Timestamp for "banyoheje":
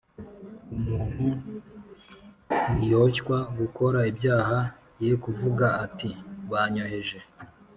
6.51-7.17